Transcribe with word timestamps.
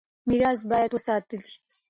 ميراث 0.27 0.61
بايد 0.69 0.91
وساتل 0.95 1.41
شي. 1.49 1.57